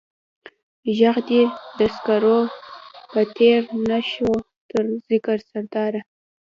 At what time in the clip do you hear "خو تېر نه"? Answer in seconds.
3.09-3.99